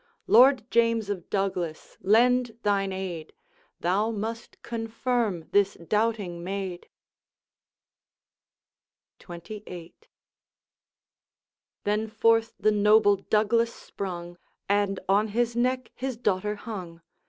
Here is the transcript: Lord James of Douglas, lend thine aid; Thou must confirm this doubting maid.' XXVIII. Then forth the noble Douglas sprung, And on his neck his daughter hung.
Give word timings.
Lord 0.25 0.65
James 0.71 1.11
of 1.11 1.29
Douglas, 1.29 1.95
lend 2.01 2.57
thine 2.63 2.91
aid; 2.91 3.33
Thou 3.81 4.09
must 4.09 4.59
confirm 4.63 5.45
this 5.51 5.75
doubting 5.75 6.43
maid.' 6.43 6.87
XXVIII. 9.19 9.93
Then 11.83 12.07
forth 12.07 12.55
the 12.59 12.71
noble 12.71 13.17
Douglas 13.17 13.71
sprung, 13.75 14.39
And 14.67 14.99
on 15.07 15.27
his 15.27 15.55
neck 15.55 15.91
his 15.93 16.17
daughter 16.17 16.55
hung. 16.55 17.03